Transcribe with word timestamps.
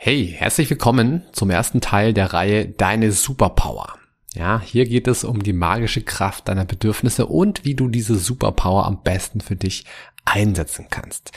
Hey, 0.00 0.32
herzlich 0.38 0.70
willkommen 0.70 1.24
zum 1.32 1.50
ersten 1.50 1.80
Teil 1.80 2.14
der 2.14 2.32
Reihe 2.32 2.68
Deine 2.68 3.10
Superpower. 3.10 3.98
Ja, 4.32 4.62
hier 4.64 4.86
geht 4.86 5.08
es 5.08 5.24
um 5.24 5.42
die 5.42 5.52
magische 5.52 6.02
Kraft 6.02 6.46
deiner 6.46 6.64
Bedürfnisse 6.64 7.26
und 7.26 7.64
wie 7.64 7.74
du 7.74 7.88
diese 7.88 8.16
Superpower 8.16 8.86
am 8.86 9.02
besten 9.02 9.40
für 9.40 9.56
dich 9.56 9.86
einsetzen 10.24 10.86
kannst. 10.88 11.32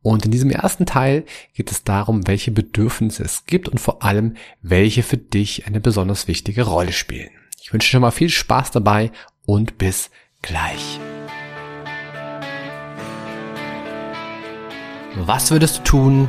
Und 0.00 0.24
in 0.24 0.30
diesem 0.30 0.48
ersten 0.48 0.86
Teil 0.86 1.26
geht 1.52 1.70
es 1.70 1.84
darum, 1.84 2.26
welche 2.26 2.50
Bedürfnisse 2.50 3.24
es 3.24 3.44
gibt 3.44 3.68
und 3.68 3.78
vor 3.78 4.02
allem, 4.02 4.36
welche 4.62 5.02
für 5.02 5.18
dich 5.18 5.66
eine 5.66 5.78
besonders 5.78 6.28
wichtige 6.28 6.62
Rolle 6.62 6.92
spielen. 6.92 7.30
Ich 7.60 7.74
wünsche 7.74 7.88
dir 7.88 7.92
schon 7.92 8.00
mal 8.00 8.10
viel 8.10 8.30
Spaß 8.30 8.70
dabei 8.70 9.10
und 9.44 9.76
bis 9.76 10.10
gleich. 10.40 10.98
Was 15.14 15.50
würdest 15.50 15.80
du 15.80 15.82
tun, 15.82 16.28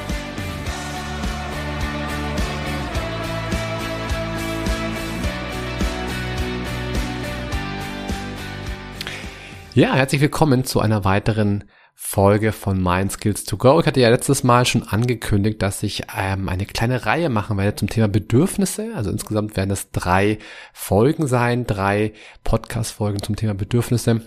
Ja, 9.73 9.93
herzlich 9.93 10.19
willkommen 10.19 10.65
zu 10.65 10.81
einer 10.81 11.05
weiteren 11.05 11.63
Folge 11.95 12.51
von 12.51 12.83
Mind 12.83 13.13
Skills 13.13 13.45
to 13.45 13.55
Go. 13.55 13.79
Ich 13.79 13.85
hatte 13.85 14.01
ja 14.01 14.09
letztes 14.09 14.43
Mal 14.43 14.65
schon 14.65 14.83
angekündigt, 14.83 15.61
dass 15.61 15.81
ich 15.81 16.03
ähm, 16.13 16.49
eine 16.49 16.65
kleine 16.65 17.05
Reihe 17.05 17.29
machen 17.29 17.57
werde 17.57 17.77
zum 17.77 17.87
Thema 17.87 18.09
Bedürfnisse. 18.09 18.91
Also 18.95 19.11
insgesamt 19.11 19.55
werden 19.55 19.71
es 19.71 19.89
drei 19.91 20.39
Folgen 20.73 21.25
sein, 21.25 21.65
drei 21.65 22.11
Podcast-Folgen 22.43 23.23
zum 23.23 23.37
Thema 23.37 23.53
Bedürfnisse. 23.53 24.19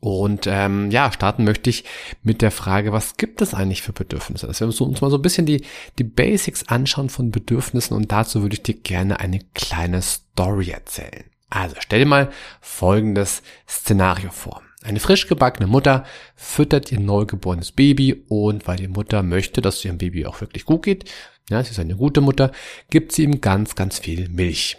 Und 0.00 0.48
ähm, 0.48 0.90
ja, 0.90 1.12
starten 1.12 1.44
möchte 1.44 1.70
ich 1.70 1.84
mit 2.24 2.42
der 2.42 2.50
Frage, 2.50 2.92
was 2.92 3.16
gibt 3.16 3.40
es 3.40 3.54
eigentlich 3.54 3.82
für 3.82 3.92
Bedürfnisse? 3.92 4.48
Dass 4.48 4.58
wir 4.58 4.66
uns 4.66 5.00
mal 5.00 5.10
so 5.10 5.18
ein 5.18 5.22
bisschen 5.22 5.46
die, 5.46 5.64
die 6.00 6.04
Basics 6.04 6.66
anschauen 6.66 7.08
von 7.08 7.30
Bedürfnissen 7.30 7.96
und 7.96 8.10
dazu 8.10 8.42
würde 8.42 8.54
ich 8.54 8.64
dir 8.64 8.74
gerne 8.74 9.20
eine 9.20 9.38
kleine 9.54 10.02
Story 10.02 10.70
erzählen. 10.70 11.24
Also 11.54 11.76
stell 11.78 12.00
dir 12.00 12.06
mal 12.06 12.30
folgendes 12.60 13.42
Szenario 13.68 14.30
vor. 14.30 14.62
Eine 14.82 14.98
frisch 14.98 15.28
gebackene 15.28 15.68
Mutter 15.68 16.04
füttert 16.34 16.90
ihr 16.90 16.98
neugeborenes 16.98 17.70
Baby 17.70 18.24
und 18.28 18.66
weil 18.66 18.76
die 18.76 18.88
Mutter 18.88 19.22
möchte, 19.22 19.62
dass 19.62 19.76
es 19.76 19.84
ihrem 19.84 19.98
Baby 19.98 20.26
auch 20.26 20.40
wirklich 20.40 20.64
gut 20.64 20.82
geht, 20.82 21.10
ja, 21.48 21.62
sie 21.62 21.70
ist 21.70 21.78
eine 21.78 21.96
gute 21.96 22.20
Mutter, 22.20 22.50
gibt 22.90 23.12
sie 23.12 23.22
ihm 23.22 23.40
ganz, 23.40 23.76
ganz 23.76 24.00
viel 24.00 24.28
Milch. 24.28 24.78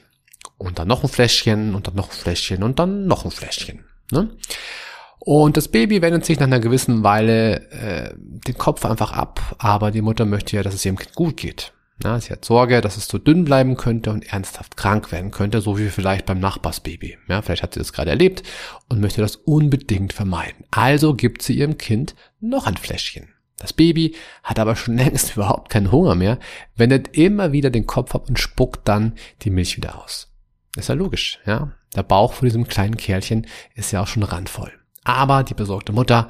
Und 0.57 0.77
dann 0.77 0.87
noch 0.87 1.03
ein 1.03 1.09
Fläschchen 1.09 1.75
und 1.75 1.87
dann 1.87 1.95
noch 1.95 2.09
ein 2.09 2.17
Fläschchen 2.17 2.61
und 2.61 2.77
dann 2.77 3.07
noch 3.07 3.23
ein 3.23 3.31
Fläschchen. 3.31 3.85
Ne? 4.11 4.29
Und 5.19 5.57
das 5.57 5.69
Baby 5.69 6.01
wendet 6.01 6.25
sich 6.25 6.39
nach 6.39 6.47
einer 6.47 6.59
gewissen 6.59 7.03
Weile 7.03 7.69
äh, 7.71 8.13
den 8.17 8.57
Kopf 8.57 8.85
einfach 8.85 9.13
ab, 9.13 9.55
aber 9.59 9.91
die 9.91 10.01
Mutter 10.01 10.25
möchte 10.25 10.57
ja, 10.57 10.63
dass 10.63 10.73
es 10.73 10.85
ihrem 10.85 10.97
Kind 10.97 11.15
gut 11.15 11.37
geht. 11.37 11.71
Ja, 12.03 12.19
sie 12.19 12.31
hat 12.31 12.43
Sorge, 12.43 12.81
dass 12.81 12.97
es 12.97 13.07
zu 13.07 13.17
dünn 13.17 13.45
bleiben 13.45 13.77
könnte 13.77 14.11
und 14.11 14.25
ernsthaft 14.25 14.75
krank 14.75 15.11
werden 15.11 15.31
könnte, 15.31 15.61
so 15.61 15.77
wie 15.77 15.89
vielleicht 15.89 16.25
beim 16.25 16.39
Nachbarsbaby. 16.39 17.17
Ja, 17.29 17.41
vielleicht 17.41 17.63
hat 17.63 17.73
sie 17.73 17.79
das 17.79 17.93
gerade 17.93 18.09
erlebt 18.09 18.43
und 18.89 18.99
möchte 18.99 19.21
das 19.21 19.37
unbedingt 19.37 20.11
vermeiden. 20.11 20.65
Also 20.71 21.13
gibt 21.13 21.41
sie 21.41 21.57
ihrem 21.57 21.77
Kind 21.77 22.15
noch 22.41 22.67
ein 22.67 22.77
Fläschchen. 22.77 23.29
Das 23.57 23.71
Baby 23.71 24.15
hat 24.43 24.59
aber 24.59 24.75
schon 24.75 24.97
längst 24.97 25.35
überhaupt 25.35 25.69
keinen 25.69 25.91
Hunger 25.91 26.15
mehr, 26.15 26.39
wendet 26.75 27.17
immer 27.17 27.53
wieder 27.53 27.69
den 27.69 27.87
Kopf 27.87 28.13
ab 28.13 28.27
und 28.27 28.39
spuckt 28.39 28.87
dann 28.87 29.13
die 29.43 29.49
Milch 29.49 29.77
wieder 29.77 30.03
aus. 30.03 30.33
ist 30.75 30.89
ja 30.89 30.95
logisch, 30.95 31.39
ja. 31.45 31.71
Der 31.95 32.03
Bauch 32.03 32.33
von 32.33 32.45
diesem 32.45 32.67
kleinen 32.67 32.97
Kerlchen 32.97 33.47
ist 33.73 33.91
ja 33.91 34.01
auch 34.01 34.07
schon 34.07 34.23
randvoll. 34.23 34.73
Aber 35.05 35.43
die 35.43 35.53
besorgte 35.53 35.93
Mutter 35.93 36.27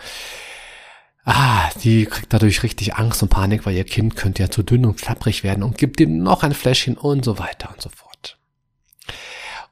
Ah, 1.26 1.70
die 1.84 2.06
kriegt 2.06 2.32
dadurch 2.32 2.62
richtig 2.62 2.96
Angst 2.96 3.24
und 3.24 3.30
Panik, 3.30 3.66
weil 3.66 3.76
ihr 3.76 3.84
Kind 3.84 4.16
könnte 4.16 4.44
ja 4.44 4.52
zu 4.52 4.62
dünn 4.62 4.86
und 4.86 5.02
klapprig 5.02 5.44
werden 5.44 5.64
und 5.64 5.78
gibt 5.78 6.00
ihm 6.00 6.20
noch 6.20 6.44
ein 6.44 6.54
Fläschchen 6.54 6.98
und 6.98 7.26
so 7.26 7.40
weiter 7.40 7.72
und 7.74 7.82
so 7.82 7.90
fort. 7.90 8.38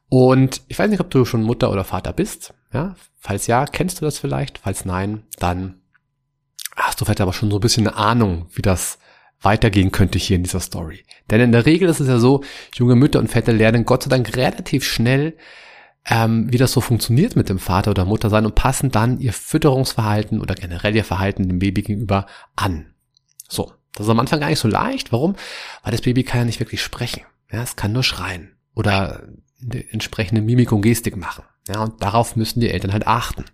Und 0.09 0.61
ich 0.67 0.79
weiß 0.79 0.89
nicht, 0.89 0.99
ob 0.99 1.11
du 1.11 1.25
schon 1.25 1.43
Mutter 1.43 1.71
oder 1.71 1.83
Vater 1.83 2.11
bist. 2.11 2.53
Ja, 2.73 2.95
falls 3.19 3.45
ja, 3.45 3.65
kennst 3.65 4.01
du 4.01 4.05
das 4.05 4.17
vielleicht? 4.17 4.57
Falls 4.57 4.83
nein, 4.83 5.23
dann 5.37 5.81
hast 6.75 6.99
du 6.99 7.05
vielleicht 7.05 7.21
aber 7.21 7.33
schon 7.33 7.51
so 7.51 7.57
ein 7.57 7.61
bisschen 7.61 7.87
eine 7.87 7.97
Ahnung, 7.97 8.47
wie 8.53 8.63
das 8.63 8.97
weitergehen 9.41 9.91
könnte 9.91 10.17
hier 10.17 10.37
in 10.37 10.43
dieser 10.43 10.59
Story. 10.59 11.05
Denn 11.29 11.39
in 11.39 11.51
der 11.51 11.67
Regel 11.67 11.87
ist 11.87 11.99
es 11.99 12.07
ja 12.07 12.17
so, 12.17 12.43
junge 12.75 12.95
Mütter 12.95 13.19
und 13.19 13.27
Väter 13.27 13.53
lernen 13.53 13.85
Gott 13.85 14.03
sei 14.03 14.09
Dank 14.09 14.35
relativ 14.35 14.85
schnell, 14.85 15.37
ähm, 16.05 16.51
wie 16.51 16.57
das 16.57 16.73
so 16.73 16.81
funktioniert 16.81 17.35
mit 17.35 17.49
dem 17.49 17.59
Vater 17.59 17.91
oder 17.91 18.05
Mutter 18.05 18.29
sein 18.29 18.45
und 18.45 18.55
passen 18.55 18.91
dann 18.91 19.19
ihr 19.19 19.33
Fütterungsverhalten 19.33 20.41
oder 20.41 20.55
generell 20.55 20.95
ihr 20.95 21.05
Verhalten 21.05 21.47
dem 21.47 21.59
Baby 21.59 21.81
gegenüber 21.83 22.25
an. 22.55 22.93
So, 23.47 23.71
das 23.93 24.07
ist 24.07 24.09
am 24.09 24.19
Anfang 24.19 24.39
gar 24.39 24.49
nicht 24.49 24.59
so 24.59 24.67
leicht. 24.67 25.11
Warum? 25.11 25.35
Weil 25.83 25.91
das 25.91 26.01
Baby 26.01 26.23
kann 26.23 26.41
ja 26.41 26.45
nicht 26.45 26.59
wirklich 26.59 26.81
sprechen. 26.81 27.23
Ja, 27.51 27.61
es 27.61 27.75
kann 27.75 27.93
nur 27.93 28.03
schreien 28.03 28.57
oder 28.73 29.23
entsprechende 29.91 30.41
Mimik 30.41 30.71
und 30.71 30.81
Gestik 30.81 31.15
machen. 31.15 31.45
Ja, 31.67 31.81
und 31.81 32.03
darauf 32.03 32.35
müssen 32.35 32.59
die 32.59 32.69
Eltern 32.69 32.91
halt 32.91 33.07
achten. 33.07 33.45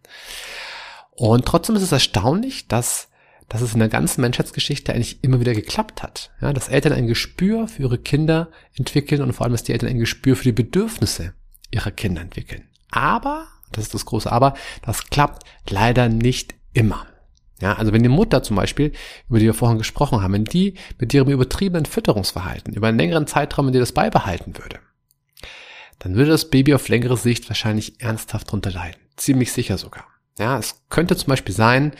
Und 1.11 1.45
trotzdem 1.45 1.75
ist 1.75 1.83
es 1.83 1.91
erstaunlich, 1.91 2.67
dass, 2.67 3.09
dass 3.47 3.61
es 3.61 3.73
in 3.73 3.79
der 3.79 3.89
ganzen 3.89 4.21
Menschheitsgeschichte 4.21 4.93
eigentlich 4.93 5.23
immer 5.23 5.39
wieder 5.39 5.53
geklappt 5.53 6.01
hat. 6.01 6.31
Ja, 6.41 6.53
dass 6.53 6.69
Eltern 6.69 6.93
ein 6.93 7.07
Gespür 7.07 7.67
für 7.67 7.83
ihre 7.83 7.99
Kinder 7.99 8.49
entwickeln 8.73 9.21
und 9.21 9.33
vor 9.33 9.43
allem, 9.43 9.51
dass 9.51 9.63
die 9.63 9.73
Eltern 9.73 9.89
ein 9.89 9.99
Gespür 9.99 10.35
für 10.35 10.45
die 10.45 10.53
Bedürfnisse 10.53 11.33
ihrer 11.71 11.91
Kinder 11.91 12.21
entwickeln. 12.21 12.67
Aber, 12.91 13.47
das 13.71 13.85
ist 13.85 13.93
das 13.93 14.05
große 14.05 14.31
Aber, 14.31 14.53
das 14.81 15.09
klappt 15.09 15.43
leider 15.69 16.09
nicht 16.09 16.55
immer. 16.73 17.05
Ja, 17.61 17.73
also 17.73 17.91
wenn 17.91 18.03
die 18.03 18.09
Mutter 18.09 18.41
zum 18.41 18.55
Beispiel, 18.55 18.93
über 19.27 19.39
die 19.39 19.45
wir 19.45 19.53
vorhin 19.53 19.77
gesprochen 19.77 20.21
haben, 20.21 20.33
wenn 20.33 20.45
die 20.45 20.75
mit 20.97 21.13
ihrem 21.13 21.29
übertriebenen 21.29 21.85
Fütterungsverhalten 21.85 22.73
über 22.73 22.87
einen 22.87 22.97
längeren 22.97 23.27
Zeitraum 23.27 23.67
in 23.67 23.73
dir 23.73 23.79
das 23.79 23.91
beibehalten 23.91 24.57
würde, 24.57 24.79
dann 25.99 26.15
würde 26.15 26.31
das 26.31 26.49
Baby 26.49 26.73
auf 26.73 26.87
längere 26.87 27.17
Sicht 27.17 27.49
wahrscheinlich 27.49 28.01
ernsthaft 28.01 28.51
drunter 28.51 28.71
leiden. 28.71 28.99
Ziemlich 29.17 29.51
sicher 29.51 29.77
sogar. 29.77 30.05
Ja, 30.37 30.57
es 30.57 30.81
könnte 30.87 31.17
zum 31.17 31.27
Beispiel 31.27 31.53
sein, 31.53 31.91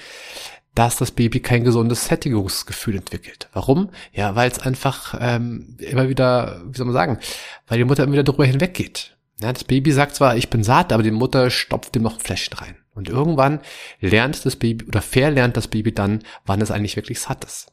dass 0.75 0.95
das 0.95 1.11
Baby 1.11 1.41
kein 1.41 1.65
gesundes 1.65 2.05
Sättigungsgefühl 2.05 2.95
entwickelt. 2.95 3.49
Warum? 3.51 3.89
Ja, 4.13 4.35
weil 4.35 4.49
es 4.49 4.59
einfach 4.59 5.17
ähm, 5.19 5.75
immer 5.79 6.07
wieder, 6.07 6.61
wie 6.65 6.77
soll 6.77 6.85
man 6.85 6.93
sagen, 6.93 7.19
weil 7.67 7.79
die 7.79 7.83
Mutter 7.83 8.03
immer 8.03 8.13
wieder 8.13 8.23
darüber 8.23 8.45
hinweggeht. 8.45 9.17
Ja, 9.41 9.53
das 9.53 9.63
Baby 9.63 9.91
sagt 9.91 10.15
zwar, 10.15 10.35
ich 10.35 10.49
bin 10.49 10.63
satt, 10.63 10.91
aber 10.91 11.03
die 11.03 11.11
Mutter 11.11 11.49
stopft 11.49 11.95
ihm 11.95 12.03
noch 12.03 12.15
ein 12.15 12.19
Fläschchen 12.19 12.57
rein. 12.57 12.75
Und 12.93 13.07
irgendwann 13.07 13.61
lernt 14.01 14.45
das 14.45 14.57
Baby 14.57 14.85
oder 14.85 15.01
verlernt 15.01 15.55
das 15.55 15.69
Baby 15.69 15.93
dann, 15.93 16.23
wann 16.45 16.61
es 16.61 16.71
eigentlich 16.71 16.97
wirklich 16.97 17.21
satt 17.21 17.45
ist. 17.45 17.71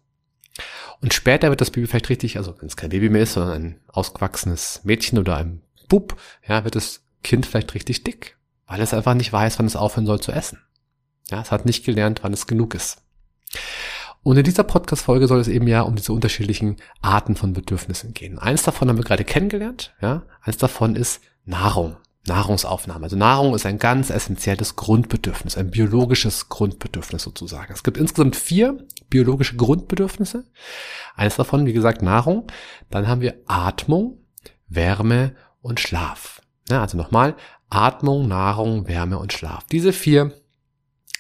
Und 1.01 1.13
später 1.13 1.51
wird 1.51 1.61
das 1.61 1.71
Baby 1.71 1.87
vielleicht 1.87 2.09
richtig, 2.09 2.39
also 2.39 2.55
wenn 2.61 2.69
es 2.69 2.77
kein 2.77 2.91
Baby 2.91 3.09
mehr 3.09 3.23
ist, 3.23 3.33
sondern 3.33 3.63
ein 3.63 3.81
ausgewachsenes 3.89 4.81
Mädchen 4.85 5.19
oder 5.19 5.37
ein 5.37 5.63
Bub, 5.89 6.17
ja, 6.47 6.65
wird 6.65 6.77
das 6.77 7.05
Kind 7.23 7.47
vielleicht 7.47 7.75
richtig 7.75 8.05
dick, 8.05 8.37
weil 8.67 8.81
es 8.81 8.95
einfach 8.95 9.15
nicht 9.15 9.33
weiß, 9.33 9.59
wann 9.59 9.67
es 9.67 9.77
aufhören 9.77 10.07
soll 10.07 10.21
zu 10.21 10.33
essen. 10.33 10.61
Ja, 11.29 11.41
es 11.41 11.51
hat 11.51 11.67
nicht 11.67 11.85
gelernt, 11.85 12.21
wann 12.23 12.33
es 12.33 12.47
genug 12.47 12.75
ist. 12.75 13.03
Und 14.23 14.37
in 14.37 14.45
dieser 14.45 14.65
Podcast-Folge 14.65 15.29
soll 15.29 15.41
es 15.41 15.49
eben 15.49 15.69
ja 15.69 15.83
um 15.83 15.97
diese 15.97 16.13
unterschiedlichen 16.13 16.77
Arten 17.01 17.37
von 17.37 17.53
Bedürfnissen 17.53 18.15
gehen. 18.15 18.39
Eins 18.39 18.63
davon 18.63 18.89
haben 18.89 18.97
wir 18.97 19.05
gerade 19.05 19.25
kennengelernt, 19.25 19.95
ja. 20.01 20.23
Eins 20.43 20.57
davon 20.57 20.97
ist 20.97 21.21
Nahrung. 21.47 21.97
Nahrungsaufnahme. 22.27 23.05
Also 23.05 23.17
Nahrung 23.17 23.55
ist 23.55 23.67
ein 23.67 23.79
ganz 23.79 24.11
essentielles 24.11 24.77
Grundbedürfnis, 24.77 25.57
ein 25.57 25.71
biologisches 25.71 26.49
Grundbedürfnis 26.49 27.23
sozusagen. 27.23 27.73
Es 27.73 27.85
gibt 27.85 27.97
insgesamt 27.97 28.37
vier 28.37 28.85
biologische 29.09 29.57
Grundbedürfnisse. 29.57 30.45
Eines 31.15 31.37
davon, 31.37 31.67
wie 31.67 31.73
gesagt, 31.73 32.03
Nahrung. 32.03 32.49
Dann 32.91 33.07
haben 33.07 33.21
wir 33.21 33.37
Atmung, 33.47 34.19
Wärme 34.69 35.37
und 35.63 35.81
Schlaf. 35.81 36.43
Ja, 36.69 36.81
also 36.83 36.97
nochmal, 36.97 37.37
Atmung, 37.71 38.27
Nahrung, 38.29 38.89
Wärme 38.89 39.19
und 39.19 39.33
Schlaf. 39.33 39.65
Diese 39.71 39.93
vier 39.93 40.33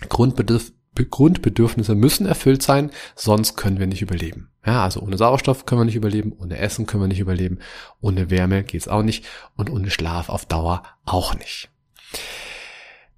Grundbedürf 0.08 0.72
Grundbedürfnisse 1.04 1.94
müssen 1.94 2.26
erfüllt 2.26 2.62
sein, 2.62 2.90
sonst 3.14 3.56
können 3.56 3.78
wir 3.78 3.86
nicht 3.86 4.02
überleben. 4.02 4.50
Ja, 4.64 4.84
also 4.84 5.00
ohne 5.00 5.16
Sauerstoff 5.16 5.66
können 5.66 5.82
wir 5.82 5.84
nicht 5.84 5.96
überleben, 5.96 6.32
ohne 6.32 6.58
Essen 6.58 6.86
können 6.86 7.02
wir 7.02 7.08
nicht 7.08 7.20
überleben, 7.20 7.58
ohne 8.00 8.30
Wärme 8.30 8.64
geht's 8.64 8.88
auch 8.88 9.02
nicht 9.02 9.24
und 9.56 9.70
ohne 9.70 9.90
Schlaf 9.90 10.28
auf 10.28 10.46
Dauer 10.46 10.82
auch 11.04 11.34
nicht. 11.34 11.68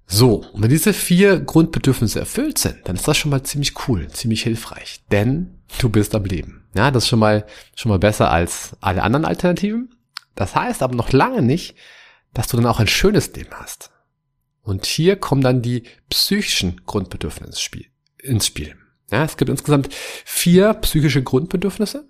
So, 0.05 0.43
und 0.53 0.63
wenn 0.63 0.69
diese 0.69 0.93
vier 0.93 1.39
Grundbedürfnisse 1.39 2.19
erfüllt 2.19 2.57
sind, 2.57 2.77
dann 2.85 2.95
ist 2.95 3.07
das 3.07 3.17
schon 3.17 3.31
mal 3.31 3.43
ziemlich 3.43 3.73
cool, 3.87 4.07
ziemlich 4.09 4.41
hilfreich, 4.43 5.03
denn 5.11 5.59
du 5.79 5.89
bist 5.89 6.15
am 6.15 6.25
Leben. 6.25 6.67
Ja, 6.75 6.91
das 6.91 7.03
ist 7.03 7.09
schon 7.09 7.19
mal, 7.19 7.45
schon 7.75 7.89
mal 7.89 7.99
besser 7.99 8.31
als 8.31 8.75
alle 8.81 9.03
anderen 9.03 9.25
Alternativen. 9.25 9.95
Das 10.35 10.55
heißt 10.55 10.81
aber 10.81 10.95
noch 10.95 11.11
lange 11.11 11.41
nicht, 11.41 11.75
dass 12.33 12.47
du 12.47 12.57
dann 12.57 12.65
auch 12.65 12.79
ein 12.79 12.87
schönes 12.87 13.33
Leben 13.33 13.51
hast. 13.53 13.91
Und 14.69 14.85
hier 14.85 15.15
kommen 15.15 15.41
dann 15.41 15.63
die 15.63 15.81
psychischen 16.11 16.81
Grundbedürfnisse 16.85 17.49
ins 18.19 18.45
Spiel. 18.45 18.75
Ja, 19.11 19.23
es 19.23 19.35
gibt 19.35 19.49
insgesamt 19.49 19.89
vier 19.91 20.75
psychische 20.75 21.23
Grundbedürfnisse. 21.23 22.07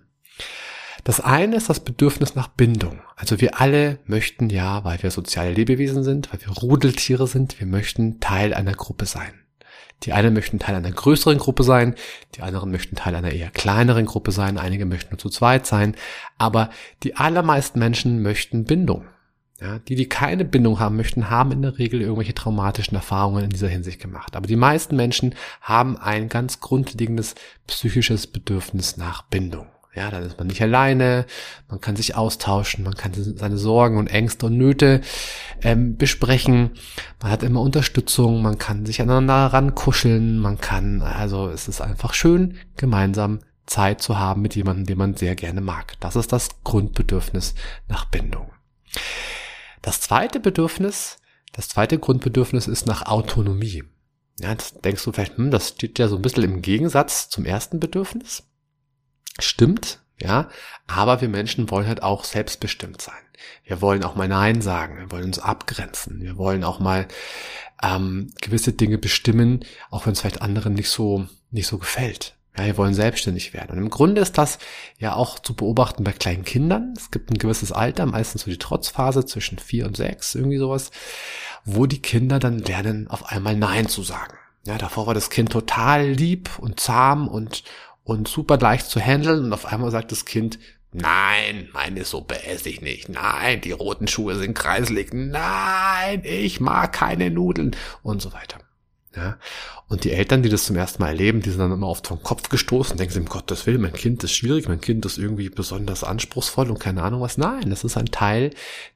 Das 1.06 1.22
eine 1.22 1.56
ist 1.56 1.70
das 1.70 1.80
Bedürfnis 1.80 2.36
nach 2.36 2.50
Bindung. 2.50 3.00
Also 3.16 3.40
wir 3.40 3.62
alle 3.62 4.00
möchten 4.06 4.50
ja, 4.50 4.84
weil 4.84 5.02
wir 5.02 5.10
soziale 5.10 5.54
Lebewesen 5.54 6.04
sind, 6.04 6.34
weil 6.34 6.42
wir 6.42 6.50
Rudeltiere 6.50 7.28
sind, 7.28 7.58
wir 7.62 7.68
möchten 7.68 8.20
Teil 8.20 8.54
einer 8.54 8.74
Gruppe 8.74 9.06
sein. 9.06 9.32
Die 10.04 10.12
einen 10.12 10.34
möchten 10.34 10.60
Teil 10.60 10.76
einer 10.76 10.92
größeren 10.92 11.38
Gruppe 11.38 11.64
sein, 11.64 11.96
die 12.36 12.42
anderen 12.42 12.72
möchten 12.72 12.98
Teil 12.98 13.16
einer 13.16 13.32
eher 13.32 13.52
kleineren 13.52 14.06
Gruppe 14.06 14.34
sein, 14.34 14.58
einige 14.58 14.86
möchten 14.86 15.12
nur 15.12 15.20
zu 15.20 15.30
zweit 15.30 15.66
sein, 15.66 15.96
aber 16.38 16.70
die 17.04 17.16
allermeisten 17.16 17.80
Menschen 17.80 18.22
möchten 18.22 18.66
Bindung. 18.66 19.06
Ja, 19.62 19.78
die, 19.80 19.96
die 19.96 20.08
keine 20.08 20.46
Bindung 20.46 20.80
haben 20.80 20.96
möchten, 20.96 21.30
haben 21.30 21.52
in 21.52 21.62
der 21.62 21.78
Regel 21.78 22.00
irgendwelche 22.00 22.34
traumatischen 22.34 22.96
Erfahrungen 22.96 23.44
in 23.44 23.50
dieser 23.50 23.68
Hinsicht 23.68 24.00
gemacht. 24.00 24.38
Aber 24.38 24.48
die 24.48 24.56
meisten 24.56 24.96
Menschen 24.96 25.36
haben 25.62 25.98
ein 25.98 26.30
ganz 26.30 26.62
grundlegendes 26.62 27.36
psychisches 27.68 28.28
Bedürfnis 28.28 28.96
nach 28.96 29.24
Bindung. 29.24 29.68
Ja, 29.94 30.12
dann 30.12 30.24
ist 30.24 30.38
man 30.38 30.48
nicht 30.48 30.62
alleine, 30.62 31.26
man 31.68 31.82
kann 31.82 31.96
sich 31.98 32.16
austauschen, 32.16 32.86
man 32.86 32.94
kann 32.94 33.12
seine 33.14 33.58
Sorgen 33.58 33.98
und 33.98 34.08
Ängste 34.08 34.46
und 34.46 34.56
Nöte 34.56 35.02
ähm, 35.62 35.98
besprechen, 35.98 36.72
man 37.22 37.32
hat 37.32 37.44
immer 37.44 37.60
Unterstützung, 37.60 38.42
man 38.42 38.60
kann 38.60 38.86
sich 38.86 39.02
aneinander 39.02 39.48
rankuscheln, 39.48 40.38
man 40.38 40.60
kann, 40.60 41.02
also 41.02 41.50
es 41.50 41.68
ist 41.68 41.82
einfach 41.82 42.14
schön, 42.14 42.56
gemeinsam 42.78 43.40
Zeit 43.66 44.02
zu 44.02 44.18
haben 44.18 44.42
mit 44.42 44.56
jemandem, 44.56 44.86
den 44.86 44.98
man 44.98 45.16
sehr 45.16 45.36
gerne 45.36 45.60
mag. 45.60 46.00
Das 46.00 46.16
ist 46.16 46.32
das 46.32 46.50
Grundbedürfnis 46.64 47.56
nach 47.88 48.06
Bindung. 48.06 48.52
Das 49.81 50.02
zweite 50.02 50.40
Bedürfnis, 50.40 51.18
das 51.54 51.70
zweite 51.70 51.98
Grundbedürfnis 51.98 52.68
ist 52.68 52.86
nach 52.86 53.06
Autonomie. 53.06 53.84
Ja, 54.40 54.52
jetzt 54.52 54.84
denkst 54.86 55.04
du 55.04 55.12
vielleicht, 55.12 55.38
hm, 55.38 55.52
das 55.52 55.70
steht 55.70 56.00
ja 56.00 56.08
so 56.08 56.16
ein 56.16 56.22
bisschen 56.22 56.44
im 56.44 56.62
Gegensatz 56.62 57.30
zum 57.30 57.46
ersten 57.46 57.80
Bedürfnis. 57.80 58.44
Stimmt, 59.40 60.02
ja, 60.18 60.50
aber 60.88 61.22
wir 61.22 61.30
Menschen 61.30 61.70
wollen 61.70 61.88
halt 61.88 62.04
auch 62.04 62.24
selbstbestimmt 62.24 63.02
sein. 63.02 63.16
Wir 63.64 63.81
wollen 63.81 64.04
auch 64.04 64.16
mal 64.16 64.28
Nein 64.28 64.62
sagen, 64.62 64.98
wir 64.98 65.12
wollen 65.12 65.26
uns 65.26 65.40
abgrenzen, 65.40 66.22
wir 66.22 66.38
wollen 66.38 66.64
auch 66.64 66.80
mal 66.80 67.08
ähm, 67.81 68.34
gewisse 68.42 68.74
Dinge 68.74 68.98
bestimmen, 68.98 69.64
auch 69.90 70.06
wenn 70.06 70.14
es 70.14 70.22
vielleicht 70.22 70.42
anderen 70.42 70.74
nicht 70.74 70.90
so 70.90 71.28
nicht 71.52 71.68
so 71.68 71.78
gefällt. 71.78 72.38
Ja, 72.60 72.66
wir 72.66 72.78
wollen 72.78 72.94
selbstständig 72.94 73.54
werden. 73.54 73.72
Und 73.72 73.78
im 73.78 73.90
Grunde 73.90 74.22
ist 74.22 74.38
das 74.38 74.60
ja 74.98 75.16
auch 75.16 75.40
zu 75.40 75.54
beobachten 75.54 76.04
bei 76.04 76.12
kleinen 76.12 76.44
Kindern. 76.44 76.94
Es 76.98 77.10
gibt 77.10 77.32
ein 77.32 77.38
gewisses 77.38 77.72
Alter, 77.72 78.06
meistens 78.06 78.42
so 78.42 78.52
die 78.52 78.58
Trotzphase 78.58 79.26
zwischen 79.26 79.60
vier 79.60 79.86
und 79.86 79.96
sechs, 79.96 80.36
irgendwie 80.36 80.58
sowas, 80.58 80.92
wo 81.64 81.86
die 81.86 82.02
Kinder 82.02 82.38
dann 82.38 82.60
lernen, 82.60 83.08
auf 83.08 83.28
einmal 83.28 83.56
Nein 83.56 83.88
zu 83.88 84.04
sagen. 84.04 84.34
Ja, 84.66 84.78
davor 84.78 85.08
war 85.08 85.14
das 85.14 85.30
Kind 85.30 85.54
total 85.54 86.10
lieb 86.10 86.50
und 86.60 86.82
zahm 86.82 87.30
und, 87.30 87.64
und 88.04 88.28
super 88.28 88.58
leicht 88.58 88.88
zu 88.88 89.00
handeln 89.00 89.46
und 89.46 89.54
auf 89.54 89.66
einmal 89.66 89.92
sagt 89.92 90.12
das 90.12 90.26
Kind, 90.26 90.60
Nein, 90.92 91.70
meine 91.72 92.04
Suppe 92.04 92.44
esse 92.46 92.68
ich 92.68 92.82
nicht. 92.82 93.10
Nein, 93.10 93.62
die 93.62 93.72
roten 93.72 94.08
Schuhe 94.08 94.36
sind 94.36 94.56
kreislig. 94.56 95.14
Nein, 95.14 96.24
ich 96.24 96.60
mag 96.60 96.92
keine 96.94 97.30
Nudeln 97.30 97.76
und 98.02 98.24
so 98.24 98.34
weiter. 98.34 98.58
Ja? 99.16 99.38
Und 99.88 100.04
die 100.04 100.12
Eltern, 100.12 100.44
die 100.44 100.50
das 100.50 100.66
zum 100.66 100.76
ersten 100.76 101.02
Mal 101.02 101.10
erleben, 101.10 101.42
die 101.42 101.50
sind 101.50 101.60
dann 101.60 101.72
immer 101.72 101.88
oft 101.88 102.08
vom 102.08 102.22
Kopf 102.22 102.50
gestoßen, 102.50 102.98
denken 102.98 103.14
sie, 103.14 103.20
um 103.20 103.26
Gottes 103.26 103.66
Willen, 103.66 103.82
mein 103.82 103.94
Kind 103.94 104.24
ist 104.24 104.34
schwierig, 104.34 104.68
mein 104.68 104.82
Kind 104.82 105.06
ist 105.06 105.18
irgendwie 105.18 105.50
besonders 105.50 106.04
anspruchsvoll 106.04 106.70
und 106.70 106.80
keine 106.80 107.04
Ahnung 107.04 107.22
was. 107.22 107.38
Nein, 107.38 107.70
das 107.70 107.84
ist 107.84 107.98
ein 107.98 108.06
Teil 108.08 108.52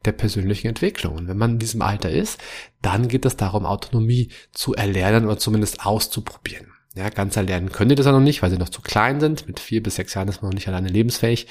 der 0.06 0.12
persönlichen 0.12 0.68
Entwicklung. 0.68 1.16
Und 1.18 1.28
wenn 1.28 1.38
man 1.38 1.52
in 1.52 1.60
diesem 1.60 1.82
Alter 1.82 2.10
ist, 2.12 2.40
dann 2.82 3.08
geht 3.08 3.26
es 3.26 3.38
darum, 3.38 3.66
Autonomie 3.66 4.30
zu 4.52 4.74
erlernen 4.76 5.26
oder 5.26 5.38
zumindest 5.38 5.86
auszuprobieren. 5.86 6.68
Ja, 6.96 7.10
ganz 7.10 7.36
erlernen 7.36 7.72
können 7.72 7.90
die 7.90 7.96
das 7.96 8.06
ja 8.06 8.12
noch 8.12 8.20
nicht, 8.20 8.44
weil 8.44 8.52
sie 8.52 8.58
noch 8.58 8.70
zu 8.70 8.82
klein 8.82 9.20
sind. 9.20 9.48
Mit 9.48 9.60
vier 9.60 9.82
bis 9.82 9.96
sechs 9.96 10.14
Jahren 10.14 10.28
ist 10.28 10.44
man 10.44 10.50
noch 10.50 10.56
nicht 10.56 10.68
alleine 10.68 10.90
lebensfähig. 10.90 11.48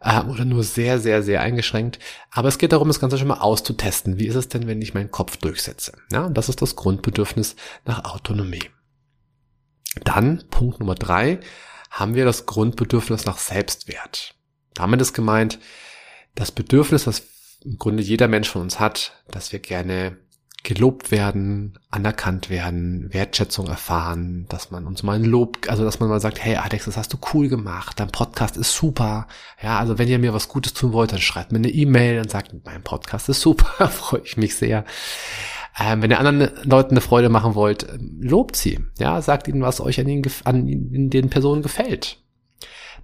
Äh, 0.00 0.22
oder 0.22 0.44
nur 0.44 0.62
sehr, 0.62 0.98
sehr, 0.98 1.22
sehr 1.22 1.40
eingeschränkt. 1.40 1.98
Aber 2.30 2.48
es 2.48 2.58
geht 2.58 2.72
darum, 2.72 2.88
das 2.88 3.00
Ganze 3.00 3.18
schon 3.18 3.28
mal 3.28 3.40
auszutesten. 3.40 4.18
Wie 4.18 4.26
ist 4.26 4.36
es 4.36 4.48
denn, 4.48 4.66
wenn 4.66 4.82
ich 4.82 4.94
meinen 4.94 5.10
Kopf 5.10 5.36
durchsetze? 5.36 5.92
Ja, 6.12 6.26
und 6.26 6.34
das 6.34 6.48
ist 6.48 6.62
das 6.62 6.76
Grundbedürfnis 6.76 7.56
nach 7.84 8.04
Autonomie. 8.04 8.70
Dann, 10.04 10.44
Punkt 10.50 10.80
Nummer 10.80 10.94
drei, 10.94 11.40
haben 11.90 12.14
wir 12.14 12.24
das 12.24 12.46
Grundbedürfnis 12.46 13.24
nach 13.24 13.38
Selbstwert. 13.38 14.34
Damit 14.74 15.00
ist 15.00 15.14
gemeint, 15.14 15.58
das 16.34 16.52
Bedürfnis, 16.52 17.04
das 17.04 17.22
im 17.64 17.78
Grunde 17.78 18.02
jeder 18.02 18.28
Mensch 18.28 18.48
von 18.48 18.62
uns 18.62 18.78
hat, 18.78 19.24
dass 19.30 19.52
wir 19.52 19.58
gerne 19.58 20.16
gelobt 20.64 21.10
werden, 21.10 21.78
anerkannt 21.90 22.50
werden, 22.50 23.12
Wertschätzung 23.12 23.68
erfahren, 23.68 24.46
dass 24.48 24.70
man 24.70 24.86
uns 24.86 25.02
mal 25.02 25.16
ein 25.16 25.24
Lob, 25.24 25.58
also 25.68 25.84
dass 25.84 26.00
man 26.00 26.08
mal 26.08 26.20
sagt, 26.20 26.44
hey 26.44 26.56
Alex, 26.56 26.86
das 26.86 26.96
hast 26.96 27.12
du 27.12 27.18
cool 27.32 27.48
gemacht, 27.48 28.00
dein 28.00 28.10
Podcast 28.10 28.56
ist 28.56 28.74
super. 28.74 29.28
Ja, 29.62 29.78
also 29.78 29.98
wenn 29.98 30.08
ihr 30.08 30.18
mir 30.18 30.34
was 30.34 30.48
Gutes 30.48 30.74
tun 30.74 30.92
wollt, 30.92 31.12
dann 31.12 31.20
schreibt 31.20 31.52
mir 31.52 31.58
eine 31.58 31.70
E-Mail 31.70 32.18
und 32.20 32.30
sagt, 32.30 32.54
mein 32.64 32.82
Podcast 32.82 33.28
ist 33.28 33.40
super, 33.40 33.88
freue 33.88 34.22
ich 34.24 34.36
mich 34.36 34.56
sehr. 34.56 34.84
Ähm, 35.78 36.02
wenn 36.02 36.10
ihr 36.10 36.18
anderen 36.18 36.50
Leuten 36.64 36.90
eine 36.90 37.00
Freude 37.00 37.28
machen 37.28 37.54
wollt, 37.54 37.86
lobt 38.20 38.56
sie. 38.56 38.80
Ja, 38.98 39.22
sagt 39.22 39.46
ihnen, 39.46 39.62
was 39.62 39.80
euch 39.80 40.00
an, 40.00 40.08
ihnen, 40.08 40.24
an 40.44 41.10
den 41.10 41.30
Personen 41.30 41.62
gefällt. 41.62 42.18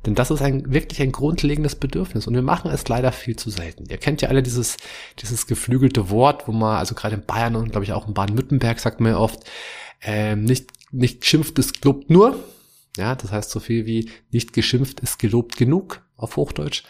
Denn 0.07 0.15
das 0.15 0.31
ist 0.31 0.43
ein, 0.43 0.73
wirklich 0.73 1.01
ein 1.01 1.13
grundlegendes 1.13 1.77
Bedürfnis 1.77 2.27
und 2.27 2.35
wir 2.35 2.43
machen 2.43 2.71
es 2.71 2.87
leider 2.89 3.13
viel 3.13 3.37
zu 3.37 3.51
selten. 3.51 3.87
Ihr 3.89 3.99
kennt 3.99 4.21
ja 4.23 4.29
alle 4.29 4.43
dieses, 4.43 4.77
dieses 5.21 5.47
geflügelte 5.47 6.11
Wort, 6.11 6.47
wo 6.47 6.53
man, 6.53 6.77
also 6.77 6.95
gerade 6.95 7.15
in 7.15 7.25
Bayern 7.25 7.57
und 7.57 7.71
glaube 7.71 7.85
ich 7.85 7.93
auch 7.93 8.07
in 8.07 8.15
Baden-Württemberg 8.15 8.81
sagt 8.81 9.01
man 9.01 9.13
ja 9.13 9.19
oft, 9.19 9.45
ähm, 10.03 10.45
nicht, 10.45 10.71
nicht 10.93 11.23
geschimpft 11.23 11.59
ist 11.59 11.81
gelobt 11.81 12.11
nur. 12.11 12.39
Ja, 12.97 13.15
das 13.15 13.33
heißt 13.33 13.51
so 13.51 13.61
viel 13.61 13.87
wie 13.87 14.11
nicht 14.31 14.53
geschimpft 14.53 15.01
ist 15.01 15.19
gelobt 15.19 15.57
genug 15.57 16.03
auf 16.17 16.37
Hochdeutsch. 16.37 16.85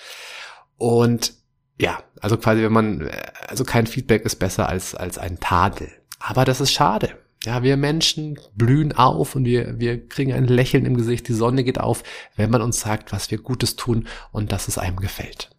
Und 0.76 1.34
ja, 1.78 2.02
also 2.20 2.36
quasi, 2.36 2.62
wenn 2.62 2.72
man, 2.72 3.10
also 3.46 3.64
kein 3.64 3.86
Feedback 3.86 4.24
ist 4.24 4.36
besser 4.36 4.68
als, 4.68 4.94
als 4.94 5.18
ein 5.18 5.40
Tadel. 5.40 5.90
Aber 6.18 6.44
das 6.44 6.60
ist 6.60 6.72
schade. 6.72 7.16
Ja, 7.44 7.62
wir 7.62 7.76
Menschen 7.76 8.38
blühen 8.54 8.92
auf 8.92 9.34
und 9.34 9.44
wir, 9.44 9.78
wir 9.78 10.08
kriegen 10.08 10.32
ein 10.32 10.46
Lächeln 10.46 10.86
im 10.86 10.96
Gesicht, 10.96 11.28
die 11.28 11.34
Sonne 11.34 11.64
geht 11.64 11.78
auf, 11.78 12.02
wenn 12.36 12.50
man 12.50 12.62
uns 12.62 12.80
sagt, 12.80 13.12
was 13.12 13.30
wir 13.30 13.38
Gutes 13.38 13.76
tun 13.76 14.08
und 14.32 14.52
dass 14.52 14.68
es 14.68 14.78
einem 14.78 15.00
gefällt. 15.00 15.50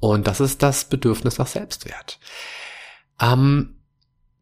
Und 0.00 0.26
das 0.26 0.40
ist 0.40 0.62
das 0.62 0.88
Bedürfnis 0.88 1.38
nach 1.38 1.46
Selbstwert. 1.46 2.20
Ähm, 3.20 3.76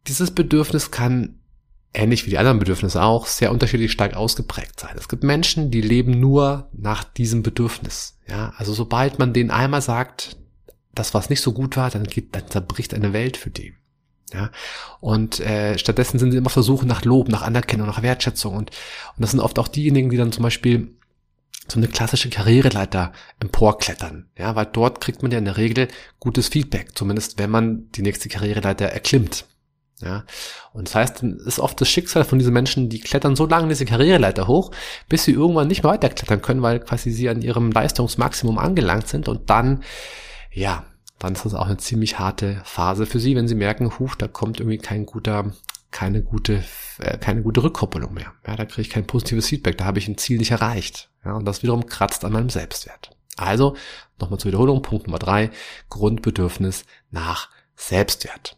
dieses 0.07 0.31
Bedürfnis 0.31 0.91
kann, 0.91 1.39
ähnlich 1.93 2.25
wie 2.25 2.29
die 2.29 2.37
anderen 2.37 2.59
Bedürfnisse 2.59 3.01
auch, 3.01 3.25
sehr 3.25 3.51
unterschiedlich 3.51 3.91
stark 3.91 4.15
ausgeprägt 4.15 4.79
sein. 4.79 4.95
Es 4.97 5.07
gibt 5.07 5.23
Menschen, 5.23 5.71
die 5.71 5.81
leben 5.81 6.19
nur 6.19 6.69
nach 6.73 7.03
diesem 7.03 7.41
Bedürfnis. 7.43 8.19
Ja, 8.27 8.53
also 8.57 8.73
sobald 8.73 9.19
man 9.19 9.33
denen 9.33 9.51
einmal 9.51 9.81
sagt, 9.81 10.37
das 10.93 11.13
was 11.13 11.29
nicht 11.29 11.41
so 11.41 11.53
gut 11.53 11.77
war, 11.77 11.89
dann 11.89 12.03
geht, 12.03 12.35
dann 12.35 12.47
zerbricht 12.47 12.93
eine 12.93 13.13
Welt 13.13 13.37
für 13.37 13.49
die. 13.49 13.73
Ja, 14.33 14.51
und 14.99 15.39
äh, 15.39 15.77
stattdessen 15.77 16.19
sind 16.19 16.31
sie 16.31 16.37
immer 16.37 16.49
Versuche 16.49 16.85
nach 16.85 17.05
Lob, 17.05 17.29
nach 17.29 17.43
Anerkennung, 17.43 17.87
nach 17.87 18.01
Wertschätzung. 18.01 18.55
Und, 18.55 18.71
und 18.71 19.21
das 19.21 19.31
sind 19.31 19.39
oft 19.39 19.57
auch 19.57 19.69
diejenigen, 19.69 20.09
die 20.09 20.17
dann 20.17 20.33
zum 20.33 20.43
Beispiel 20.43 20.97
so 21.71 21.77
eine 21.77 21.87
klassische 21.87 22.29
Karriereleiter 22.29 23.11
emporklettern, 23.39 24.29
ja, 24.37 24.55
weil 24.55 24.65
dort 24.65 25.01
kriegt 25.01 25.21
man 25.21 25.31
ja 25.31 25.37
in 25.37 25.45
der 25.45 25.57
Regel 25.57 25.87
gutes 26.19 26.47
Feedback, 26.47 26.97
zumindest 26.97 27.39
wenn 27.39 27.49
man 27.49 27.89
die 27.91 28.01
nächste 28.01 28.29
Karriereleiter 28.29 28.85
erklimmt. 28.85 29.45
Ja, 29.99 30.25
und 30.73 30.87
das 30.87 30.95
heißt, 30.95 31.23
ist 31.23 31.59
oft 31.59 31.81
das 31.81 31.89
Schicksal 31.89 32.23
von 32.23 32.37
diesen 32.37 32.53
Menschen, 32.53 32.87
die 32.87 32.99
klettern 32.99 33.35
so 33.35 33.47
lange 33.47 33.69
diese 33.69 33.85
Karriereleiter 33.85 34.47
hoch, 34.47 34.71
bis 35.09 35.23
sie 35.23 35.31
irgendwann 35.31 35.67
nicht 35.67 35.81
mehr 35.81 35.93
weiterklettern 35.93 36.41
können, 36.43 36.61
weil 36.61 36.79
quasi 36.79 37.09
sie 37.09 37.29
an 37.29 37.41
ihrem 37.41 37.71
Leistungsmaximum 37.71 38.59
angelangt 38.59 39.07
sind 39.07 39.27
und 39.27 39.49
dann, 39.49 39.83
ja, 40.51 40.85
dann 41.19 41.33
ist 41.33 41.45
das 41.45 41.53
auch 41.53 41.67
eine 41.67 41.77
ziemlich 41.77 42.19
harte 42.19 42.61
Phase 42.63 43.05
für 43.05 43.19
sie, 43.19 43.35
wenn 43.35 43.47
sie 43.47 43.55
merken, 43.55 43.97
huch, 43.99 44.15
da 44.15 44.27
kommt 44.27 44.59
irgendwie 44.59 44.77
kein 44.77 45.05
guter, 45.05 45.51
keine 45.91 46.21
gute, 46.21 46.63
äh, 46.99 47.17
keine 47.17 47.41
gute 47.41 47.63
Rückkoppelung 47.63 48.13
mehr. 48.13 48.33
Ja, 48.45 48.55
da 48.55 48.65
kriege 48.65 48.81
ich 48.81 48.89
kein 48.89 49.07
positives 49.07 49.47
Feedback, 49.47 49.77
da 49.77 49.85
habe 49.85 49.99
ich 49.99 50.07
ein 50.07 50.17
Ziel 50.17 50.37
nicht 50.37 50.51
erreicht. 50.51 51.09
Ja, 51.25 51.33
und 51.33 51.45
das 51.45 51.63
wiederum 51.63 51.85
kratzt 51.85 52.23
an 52.23 52.33
meinem 52.33 52.49
Selbstwert. 52.49 53.11
Also, 53.35 53.75
nochmal 54.19 54.39
zur 54.39 54.49
Wiederholung, 54.49 54.81
Punkt 54.81 55.07
Nummer 55.07 55.19
drei, 55.19 55.51
Grundbedürfnis 55.89 56.85
nach 57.11 57.49
Selbstwert. 57.75 58.57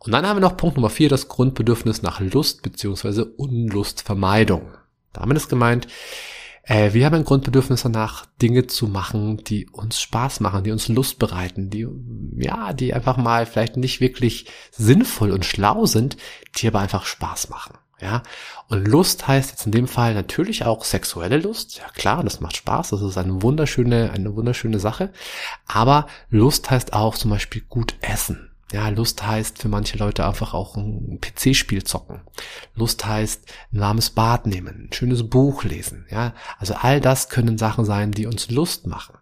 Und 0.00 0.12
dann 0.12 0.26
haben 0.26 0.36
wir 0.36 0.40
noch 0.40 0.56
Punkt 0.56 0.76
Nummer 0.76 0.90
vier, 0.90 1.08
das 1.08 1.28
Grundbedürfnis 1.28 2.02
nach 2.02 2.20
Lust 2.20 2.62
beziehungsweise 2.62 3.24
Unlustvermeidung. 3.24 4.74
Damit 5.12 5.36
ist 5.36 5.48
gemeint, 5.48 5.88
äh, 6.68 6.92
wir 6.92 7.06
haben 7.06 7.14
ein 7.14 7.24
Grundbedürfnis 7.24 7.82
danach, 7.82 8.26
Dinge 8.40 8.66
zu 8.66 8.86
machen, 8.86 9.38
die 9.38 9.68
uns 9.68 10.00
Spaß 10.00 10.40
machen, 10.40 10.64
die 10.64 10.70
uns 10.70 10.88
Lust 10.88 11.18
bereiten, 11.18 11.70
die, 11.70 11.88
ja, 12.36 12.72
die 12.72 12.94
einfach 12.94 13.16
mal 13.16 13.46
vielleicht 13.46 13.76
nicht 13.76 14.00
wirklich 14.00 14.46
sinnvoll 14.70 15.32
und 15.32 15.44
schlau 15.44 15.86
sind, 15.86 16.16
die 16.56 16.68
aber 16.68 16.80
einfach 16.80 17.06
Spaß 17.06 17.48
machen. 17.48 17.78
Ja, 18.00 18.22
und 18.68 18.86
Lust 18.86 19.26
heißt 19.26 19.50
jetzt 19.50 19.66
in 19.66 19.72
dem 19.72 19.88
Fall 19.88 20.14
natürlich 20.14 20.64
auch 20.64 20.84
sexuelle 20.84 21.38
Lust. 21.38 21.78
Ja 21.78 21.88
klar, 21.94 22.22
das 22.22 22.40
macht 22.40 22.56
Spaß, 22.56 22.90
das 22.90 23.02
ist 23.02 23.18
eine 23.18 23.42
wunderschöne, 23.42 24.12
eine 24.12 24.36
wunderschöne 24.36 24.78
Sache. 24.78 25.10
Aber 25.66 26.06
Lust 26.30 26.70
heißt 26.70 26.92
auch 26.92 27.16
zum 27.16 27.30
Beispiel 27.30 27.62
gut 27.68 27.96
essen. 28.00 28.50
Ja, 28.72 28.88
Lust 28.90 29.26
heißt 29.26 29.58
für 29.58 29.68
manche 29.68 29.96
Leute 29.96 30.26
einfach 30.26 30.52
auch 30.52 30.76
ein 30.76 31.20
PC-Spiel 31.20 31.84
zocken. 31.84 32.20
Lust 32.74 33.06
heißt 33.06 33.50
ein 33.72 33.80
warmes 33.80 34.10
Bad 34.10 34.46
nehmen, 34.46 34.88
ein 34.88 34.92
schönes 34.92 35.28
Buch 35.28 35.64
lesen. 35.64 36.06
Ja, 36.10 36.34
also 36.58 36.74
all 36.74 37.00
das 37.00 37.30
können 37.30 37.56
Sachen 37.56 37.86
sein, 37.86 38.12
die 38.12 38.26
uns 38.26 38.50
Lust 38.50 38.86
machen. 38.86 39.16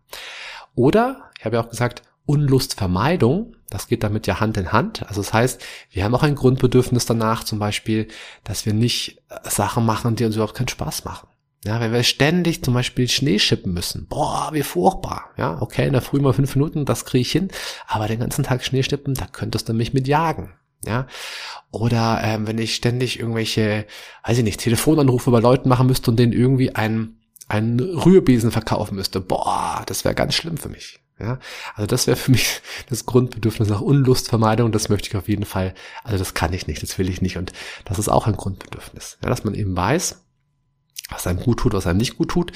Oder, 0.75 1.31
ich 1.39 1.45
habe 1.45 1.57
ja 1.57 1.63
auch 1.63 1.71
gesagt, 1.71 2.03
Unlustvermeidung, 2.27 3.55
das 3.71 3.87
geht 3.87 4.03
damit 4.03 4.27
ja 4.27 4.41
Hand 4.41 4.57
in 4.57 4.73
Hand. 4.73 5.07
Also 5.09 5.23
das 5.23 5.33
heißt, 5.33 5.65
wir 5.91 6.05
haben 6.05 6.15
auch 6.15 6.25
ein 6.25 6.35
Grundbedürfnis 6.35 7.07
danach, 7.07 7.45
zum 7.45 7.61
Beispiel, 7.61 8.09
dass 8.43 8.67
wir 8.67 8.75
nicht 8.75 9.23
Sachen 9.45 9.87
machen, 9.87 10.17
die 10.17 10.25
uns 10.25 10.35
überhaupt 10.35 10.57
keinen 10.57 10.69
Spaß 10.69 11.05
machen. 11.05 11.29
Ja, 11.67 11.81
wenn 11.81 11.93
wir 11.93 12.05
ständig 12.05 12.63
zum 12.63 12.75
Beispiel 12.75 13.09
Schnee 13.09 13.41
schippen 13.41 13.75
müssen, 13.75 14.07
boah, 14.07 14.51
wie 14.53 14.63
furchtbar. 14.63 15.31
Ja, 15.37 15.61
okay, 15.61 15.87
in 15.87 15.95
der 15.95 16.03
Früh 16.03 16.21
mal 16.21 16.33
fünf 16.33 16.55
Minuten, 16.55 16.85
das 16.85 17.05
kriege 17.05 17.23
ich 17.23 17.33
hin, 17.33 17.49
aber 17.89 18.07
den 18.07 18.21
ganzen 18.21 18.45
Tag 18.45 18.65
Schnee 18.65 18.85
schippen, 18.85 19.15
da 19.15 19.27
könntest 19.27 19.69
du 19.69 19.75
mich 19.75 19.93
mit 19.93 20.07
jagen. 20.07 20.55
Ja, 20.85 21.09
oder 21.73 22.21
ähm, 22.23 22.47
wenn 22.47 22.59
ich 22.59 22.77
ständig 22.77 23.19
irgendwelche, 23.19 23.87
weiß 24.25 24.39
ich 24.39 24.45
nicht, 24.45 24.61
Telefonanrufe 24.61 25.33
bei 25.33 25.41
Leuten 25.41 25.69
machen 25.69 25.89
müsste 25.89 26.13
und 26.13 26.19
denen 26.19 26.33
irgendwie 26.33 26.77
einen, 26.77 27.21
einen 27.49 27.81
Rührbesen 27.81 28.53
verkaufen 28.53 28.95
müsste, 28.95 29.21
boah, 29.21 29.83
das 29.87 30.05
wäre 30.05 30.15
ganz 30.15 30.35
schlimm 30.35 30.59
für 30.59 30.69
mich. 30.69 31.01
Ja, 31.19 31.41
also 31.75 31.87
das 31.87 32.07
wäre 32.07 32.17
für 32.17 32.31
mich 32.31 32.61
das 32.91 33.07
Grundbedürfnis 33.07 33.69
nach 33.69 33.81
Unlustvermeidung. 33.81 34.71
Das 34.71 34.89
möchte 34.89 35.09
ich 35.09 35.17
auf 35.17 35.29
jeden 35.29 35.47
Fall. 35.47 35.75
Also 36.05 36.19
das 36.19 36.35
kann 36.35 36.53
ich 36.53 36.69
nicht, 36.69 36.83
das 36.83 36.97
will 36.99 37.09
ich 37.09 37.23
nicht. 37.23 37.39
Und 37.39 37.53
das 37.87 37.99
ist 37.99 38.09
auch 38.09 38.29
ein 38.29 38.37
Grundbedürfnis, 38.37 39.19
ja, 39.23 39.29
dass 39.29 39.43
man 39.43 39.55
eben 39.55 39.77
weiß, 39.77 40.26
was 41.11 41.27
einem 41.27 41.41
gut 41.41 41.59
tut, 41.61 41.73
was 41.73 41.87
einem 41.87 41.99
nicht 41.99 42.17
gut 42.17 42.31
tut 42.31 42.53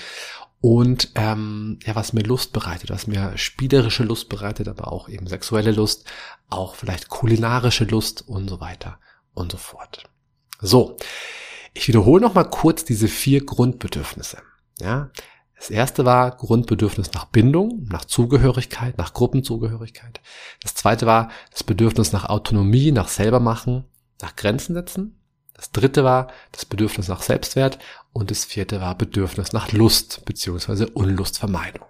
und 0.61 1.13
ähm, 1.15 1.79
ja, 1.85 1.95
was 1.95 2.13
mir 2.13 2.23
Lust 2.23 2.53
bereitet, 2.53 2.91
was 2.91 3.07
mir 3.07 3.37
spielerische 3.39 4.05
Lust 4.05 4.29
bereitet, 4.29 4.69
aber 4.69 4.93
auch 4.93 5.09
eben 5.09 5.27
sexuelle 5.27 5.73
Lust, 5.73 6.05
auch 6.51 6.75
vielleicht 6.75 7.09
kulinarische 7.09 7.85
Lust 7.85 8.29
und 8.29 8.49
so 8.49 8.61
weiter 8.61 8.99
und 9.33 9.53
so 9.53 9.59
fort. 9.59 10.05
So, 10.61 10.97
ich 11.73 11.89
wiederhole 11.89 12.21
noch 12.21 12.35
mal 12.35 12.45
kurz 12.45 12.85
diese 12.85 13.09
vier 13.09 13.45
Grundbedürfnisse. 13.45 14.39
Ja, 14.81 15.11
das 15.57 15.71
erste 15.71 16.05
war 16.05 16.37
Grundbedürfnis 16.37 17.13
nach 17.13 17.27
Bindung, 17.27 17.87
nach 17.91 18.05
Zugehörigkeit, 18.05 18.99
nach 18.99 19.15
Gruppenzugehörigkeit. 19.15 20.21
Das 20.63 20.75
zweite 20.75 21.07
war 21.07 21.31
das 21.53 21.65
Bedürfnis 21.65 22.13
nach 22.13 22.29
Autonomie, 22.29 22.93
nach 22.93 23.09
selbermachen, 23.09 23.85
nach 24.21 24.37
Grenzen 24.37 24.75
setzen. 24.75 25.21
Das 25.55 25.71
dritte 25.71 26.05
war 26.05 26.29
das 26.53 26.65
Bedürfnis 26.65 27.09
nach 27.09 27.21
Selbstwert 27.21 27.79
und 28.13 28.31
das 28.31 28.45
vierte 28.45 28.81
war 28.81 28.97
Bedürfnis 28.97 29.53
nach 29.53 29.73
Lust 29.73 30.25
beziehungsweise 30.25 30.89
Unlustvermeidung. 30.89 31.87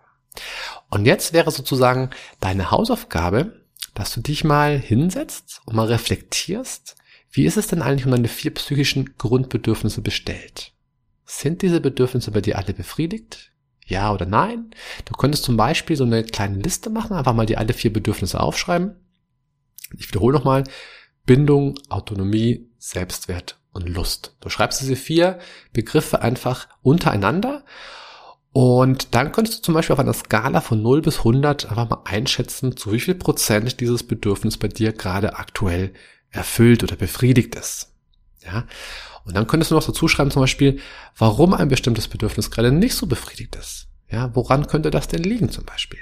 Und 0.90 1.06
jetzt 1.06 1.32
wäre 1.32 1.50
sozusagen 1.50 2.10
deine 2.40 2.70
Hausaufgabe, 2.70 3.64
dass 3.94 4.12
du 4.14 4.20
dich 4.20 4.44
mal 4.44 4.78
hinsetzt 4.78 5.60
und 5.64 5.76
mal 5.76 5.86
reflektierst, 5.86 6.96
wie 7.32 7.44
ist 7.44 7.56
es 7.56 7.68
denn 7.68 7.82
eigentlich 7.82 8.06
um 8.06 8.12
deine 8.12 8.28
vier 8.28 8.52
psychischen 8.54 9.16
Grundbedürfnisse 9.16 10.02
bestellt? 10.02 10.72
Sind 11.24 11.62
diese 11.62 11.80
Bedürfnisse 11.80 12.32
bei 12.32 12.40
dir 12.40 12.58
alle 12.58 12.74
befriedigt? 12.74 13.52
Ja 13.86 14.12
oder 14.12 14.26
nein? 14.26 14.70
Du 15.04 15.12
könntest 15.14 15.44
zum 15.44 15.56
Beispiel 15.56 15.96
so 15.96 16.04
eine 16.04 16.24
kleine 16.24 16.58
Liste 16.58 16.90
machen, 16.90 17.16
einfach 17.16 17.34
mal 17.34 17.46
die 17.46 17.56
alle 17.56 17.72
vier 17.72 17.92
Bedürfnisse 17.92 18.40
aufschreiben. 18.40 18.96
Ich 19.96 20.08
wiederhole 20.08 20.36
nochmal. 20.36 20.64
Bindung, 21.24 21.78
Autonomie, 21.88 22.68
Selbstwert 22.78 23.59
und 23.72 23.88
Lust. 23.88 24.36
Du 24.40 24.48
schreibst 24.48 24.80
diese 24.80 24.96
vier 24.96 25.38
Begriffe 25.72 26.22
einfach 26.22 26.68
untereinander 26.82 27.64
und 28.52 29.14
dann 29.14 29.30
könntest 29.30 29.58
du 29.58 29.62
zum 29.62 29.74
Beispiel 29.74 29.94
auf 29.94 30.00
einer 30.00 30.12
Skala 30.12 30.60
von 30.60 30.82
0 30.82 31.02
bis 31.02 31.18
100 31.18 31.70
einfach 31.70 31.88
mal 31.88 32.02
einschätzen, 32.04 32.76
zu 32.76 32.92
wie 32.92 33.00
viel 33.00 33.14
Prozent 33.14 33.80
dieses 33.80 34.02
Bedürfnis 34.02 34.56
bei 34.56 34.68
dir 34.68 34.92
gerade 34.92 35.36
aktuell 35.36 35.92
erfüllt 36.30 36.82
oder 36.82 36.96
befriedigt 36.96 37.54
ist. 37.54 37.92
Ja. 38.44 38.66
Und 39.24 39.36
dann 39.36 39.46
könntest 39.46 39.70
du 39.70 39.76
noch 39.76 39.84
dazu 39.84 40.08
schreiben 40.08 40.30
zum 40.30 40.42
Beispiel, 40.42 40.80
warum 41.16 41.54
ein 41.54 41.68
bestimmtes 41.68 42.08
Bedürfnis 42.08 42.50
gerade 42.50 42.72
nicht 42.72 42.94
so 42.94 43.06
befriedigt 43.06 43.54
ist. 43.54 43.88
Ja, 44.10 44.34
woran 44.34 44.66
könnte 44.66 44.90
das 44.90 45.06
denn 45.06 45.22
liegen 45.22 45.50
zum 45.50 45.64
Beispiel? 45.64 46.00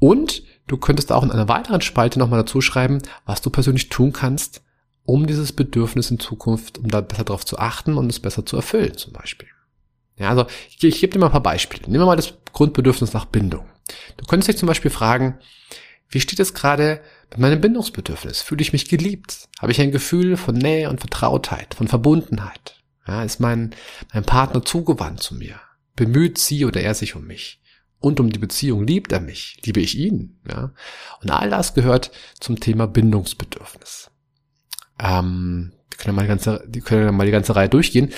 Und 0.00 0.42
du 0.66 0.76
könntest 0.76 1.12
auch 1.12 1.22
in 1.22 1.30
einer 1.30 1.48
weiteren 1.48 1.80
Spalte 1.80 2.18
nochmal 2.18 2.40
dazu 2.40 2.60
schreiben, 2.60 3.00
was 3.26 3.40
du 3.40 3.50
persönlich 3.50 3.88
tun 3.88 4.12
kannst, 4.12 4.62
um 5.08 5.26
dieses 5.26 5.52
Bedürfnis 5.52 6.10
in 6.10 6.20
Zukunft, 6.20 6.76
um 6.76 6.88
da 6.88 7.00
besser 7.00 7.24
darauf 7.24 7.46
zu 7.46 7.58
achten 7.58 7.96
und 7.96 8.10
es 8.10 8.20
besser 8.20 8.44
zu 8.44 8.56
erfüllen, 8.56 8.94
zum 8.98 9.14
Beispiel. 9.14 9.48
Ja, 10.16 10.28
also 10.28 10.44
ich, 10.68 10.84
ich 10.84 11.00
gebe 11.00 11.14
dir 11.14 11.18
mal 11.18 11.26
ein 11.26 11.32
paar 11.32 11.42
Beispiele. 11.42 11.84
Nehmen 11.84 12.02
wir 12.02 12.06
mal 12.06 12.16
das 12.16 12.34
Grundbedürfnis 12.52 13.14
nach 13.14 13.24
Bindung. 13.24 13.64
Du 14.18 14.26
könntest 14.26 14.48
dich 14.48 14.58
zum 14.58 14.66
Beispiel 14.66 14.90
fragen, 14.90 15.38
wie 16.10 16.20
steht 16.20 16.40
es 16.40 16.52
gerade 16.52 17.00
mit 17.30 17.38
meinem 17.38 17.58
Bindungsbedürfnis? 17.58 18.42
Fühle 18.42 18.60
ich 18.60 18.74
mich 18.74 18.90
geliebt? 18.90 19.48
Habe 19.58 19.72
ich 19.72 19.80
ein 19.80 19.92
Gefühl 19.92 20.36
von 20.36 20.54
Nähe 20.54 20.90
und 20.90 21.00
Vertrautheit, 21.00 21.72
von 21.72 21.88
Verbundenheit? 21.88 22.76
Ja, 23.06 23.22
ist 23.22 23.40
mein, 23.40 23.74
mein 24.12 24.24
Partner 24.24 24.62
zugewandt 24.62 25.22
zu 25.22 25.36
mir? 25.36 25.58
Bemüht 25.96 26.36
sie 26.36 26.66
oder 26.66 26.82
er 26.82 26.92
sich 26.92 27.16
um 27.16 27.26
mich? 27.26 27.62
Und 27.98 28.20
um 28.20 28.30
die 28.30 28.38
Beziehung 28.38 28.86
liebt 28.86 29.10
er 29.10 29.20
mich? 29.20 29.56
Liebe 29.64 29.80
ich 29.80 29.96
ihn? 29.96 30.38
Ja? 30.46 30.74
Und 31.22 31.30
all 31.30 31.48
das 31.48 31.72
gehört 31.72 32.10
zum 32.38 32.60
Thema 32.60 32.86
Bindungsbedürfnis. 32.86 34.10
Ähm, 34.98 35.72
wir 35.90 35.98
können 35.98 36.16
mal 36.16 36.22
die 36.22 36.28
ganze, 36.28 36.64
die 36.66 36.80
können 36.80 37.16
mal 37.16 37.26
die 37.26 37.32
ganze 37.32 37.56
Reihe 37.56 37.68
durchgehen. 37.68 38.12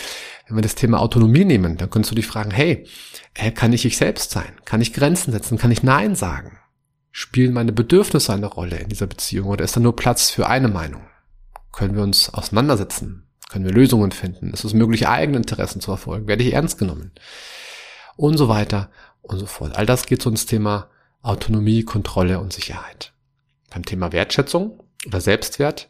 Wenn 0.47 0.57
wir 0.57 0.63
das 0.63 0.75
Thema 0.75 1.01
Autonomie 1.01 1.45
nehmen, 1.45 1.77
dann 1.77 1.91
könntest 1.91 2.11
du 2.11 2.17
dich 2.17 2.27
fragen, 2.27 2.51
hey, 2.51 2.87
äh, 3.35 3.53
kann 3.53 3.73
ich 3.73 3.85
ich 3.85 3.97
selbst 3.97 4.31
sein? 4.31 4.53
Kann 4.65 4.81
ich 4.81 4.93
Grenzen 4.93 5.33
setzen? 5.33 5.59
Kann 5.59 5.71
ich 5.71 5.83
Nein 5.83 6.15
sagen? 6.15 6.59
Spielen 7.13 7.53
meine 7.53 7.73
Bedürfnisse 7.73 8.33
eine 8.33 8.47
Rolle 8.47 8.79
in 8.79 8.89
dieser 8.89 9.07
Beziehung 9.07 9.49
oder 9.49 9.65
ist 9.65 9.77
da 9.77 9.81
nur 9.81 9.97
Platz 9.97 10.31
für 10.31 10.49
eine 10.49 10.69
Meinung? 10.69 11.03
Können 11.73 11.95
wir 11.95 12.03
uns 12.03 12.33
auseinandersetzen? 12.33 13.27
Können 13.49 13.65
wir 13.65 13.73
Lösungen 13.73 14.13
finden? 14.13 14.53
Ist 14.53 14.65
es 14.65 14.75
möglich, 14.75 15.09
eigene 15.09 15.39
Interessen 15.39 15.81
zu 15.81 15.87
verfolgen? 15.87 16.29
Werde 16.29 16.45
ich 16.45 16.53
ernst 16.53 16.79
genommen? 16.79 17.13
Und 18.17 18.37
so 18.37 18.49
weiter 18.49 18.91
und 19.23 19.39
so 19.39 19.47
fort. 19.47 19.77
All 19.77 19.87
das 19.87 20.07
geht 20.07 20.23
so 20.23 20.31
ins 20.31 20.47
Thema 20.47 20.89
Autonomie, 21.23 21.85
Kontrolle 21.85 22.39
und 22.39 22.53
Sicherheit. 22.53 23.13
Beim 23.71 23.85
Thema 23.85 24.13
Wertschätzung 24.13 24.83
oder 25.07 25.21
Selbstwert 25.21 25.89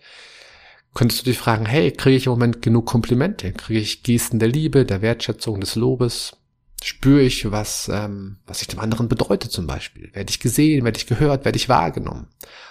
könntest 0.94 1.20
du 1.20 1.24
dich 1.30 1.38
fragen, 1.38 1.66
hey, 1.66 1.90
kriege 1.92 2.16
ich 2.16 2.26
im 2.26 2.32
Moment 2.32 2.62
genug 2.62 2.86
Komplimente? 2.86 3.52
Kriege 3.52 3.80
ich 3.80 4.02
Gesten 4.02 4.38
der 4.38 4.48
Liebe, 4.48 4.84
der 4.84 5.02
Wertschätzung, 5.02 5.60
des 5.60 5.76
Lobes? 5.76 6.36
Spüre 6.82 7.20
ich, 7.20 7.50
was, 7.50 7.90
ähm, 7.92 8.38
was 8.46 8.62
ich 8.62 8.68
dem 8.68 8.80
anderen 8.80 9.08
bedeutet 9.08 9.52
zum 9.52 9.66
Beispiel? 9.66 10.10
Werde 10.14 10.30
ich 10.30 10.40
gesehen, 10.40 10.84
werde 10.84 10.98
ich 10.98 11.06
gehört, 11.06 11.44
werde 11.44 11.56
ich 11.56 11.68
wahrgenommen? 11.68 12.28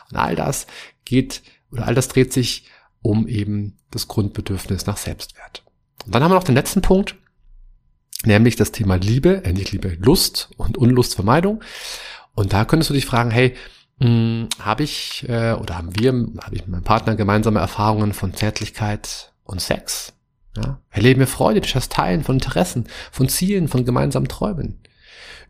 Und 0.10 0.18
all 0.18 0.36
das 0.36 0.68
geht, 1.06 1.44
oder 1.72 1.88
all 1.88 1.96
das 1.96 2.08
dreht 2.08 2.34
sich 2.34 2.66
um 3.02 3.28
eben 3.28 3.78
das 3.92 4.08
Grundbedürfnis 4.08 4.86
nach 4.86 4.98
Selbstwert. 4.98 5.64
Und 6.06 6.16
dann 6.16 6.24
haben 6.24 6.32
wir 6.32 6.36
noch 6.36 6.44
den 6.44 6.56
letzten 6.56 6.82
Punkt, 6.82 7.16
nämlich 8.26 8.56
das 8.56 8.72
Thema 8.72 8.96
Liebe, 8.96 9.44
äh, 9.46 9.54
nicht 9.54 9.72
Liebe, 9.72 9.98
Lust 10.00 10.50
und 10.58 10.78
Unlustvermeidung. 10.78 11.64
Und 12.34 12.54
da 12.54 12.66
könntest 12.66 12.90
du 12.90 12.94
dich 12.94 13.06
fragen, 13.06 13.32
hey, 13.32 13.56
habe 14.02 14.84
ich 14.84 15.28
äh, 15.28 15.54
oder 15.54 15.78
haben 15.78 15.98
wir, 16.00 16.12
habe 16.14 16.56
ich 16.56 16.62
mit 16.62 16.70
meinem 16.70 16.84
Partner 16.84 17.16
gemeinsame 17.16 17.60
Erfahrungen 17.60 18.14
von 18.14 18.34
Zärtlichkeit 18.34 19.34
und 19.44 19.62
Sex? 19.62 20.14
Ja? 20.56 20.80
Erleben 20.90 21.20
wir 21.20 21.28
Freude 21.28 21.60
durch 21.60 21.74
das 21.74 21.90
Teilen 21.90 22.24
von 22.24 22.36
Interessen, 22.36 22.88
von 23.12 23.28
Zielen, 23.28 23.68
von 23.68 23.86
gemeinsamen 23.86 24.28
Träumen? 24.28 24.82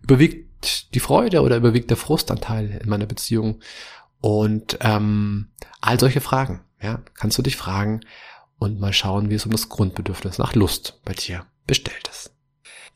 Überwiegt 0.02 0.94
die 0.94 1.00
Freude 1.00 1.42
oder 1.42 1.58
überwiegt 1.58 1.90
der 1.90 1.98
Frustanteil 1.98 2.80
in 2.84 2.90
meiner 2.90 3.06
Beziehung? 3.06 3.62
Und 4.22 4.78
ähm, 4.82 5.50
all 5.80 6.00
solche 6.00 6.22
Fragen, 6.22 6.62
ja, 6.82 7.02
kannst 7.14 7.38
du 7.38 7.42
dich 7.42 7.56
fragen 7.56 8.02
und 8.58 8.80
mal 8.80 8.94
schauen, 8.94 9.30
wie 9.30 9.36
es 9.36 9.46
um 9.46 9.52
das 9.52 9.70
Grundbedürfnis 9.70 10.38
nach 10.38 10.56
Lust 10.56 11.00
bei 11.06 11.14
dir 11.14 11.46
bestellt 11.68 12.10
ist. 12.10 12.34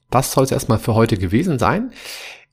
Das 0.10 0.32
soll 0.32 0.44
es 0.44 0.52
erstmal 0.52 0.80
für 0.80 0.94
heute 0.94 1.18
gewesen 1.18 1.58
sein. 1.58 1.94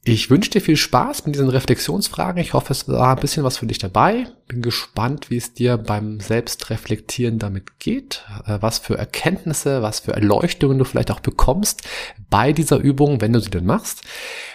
Ich 0.02 0.30
wünsche 0.30 0.50
dir 0.50 0.62
viel 0.62 0.78
Spaß 0.78 1.26
mit 1.26 1.34
diesen 1.34 1.50
Reflexionsfragen. 1.50 2.40
Ich 2.40 2.54
hoffe, 2.54 2.72
es 2.72 2.88
war 2.88 3.16
ein 3.16 3.20
bisschen 3.20 3.44
was 3.44 3.58
für 3.58 3.66
dich 3.66 3.76
dabei. 3.76 4.28
Bin 4.48 4.62
gespannt, 4.62 5.28
wie 5.28 5.36
es 5.36 5.52
dir 5.52 5.76
beim 5.76 6.20
Selbstreflektieren 6.20 7.38
damit 7.38 7.78
geht, 7.78 8.24
äh, 8.46 8.56
was 8.62 8.78
für 8.78 8.96
Erkenntnisse, 8.96 9.82
was 9.82 10.00
für 10.00 10.12
Erleuchtungen 10.12 10.78
du 10.78 10.86
vielleicht 10.86 11.10
auch 11.10 11.20
bekommst 11.20 11.82
bei 12.30 12.54
dieser 12.54 12.78
Übung, 12.78 13.20
wenn 13.20 13.34
du 13.34 13.40
sie 13.40 13.50
denn 13.50 13.66
machst. 13.66 14.00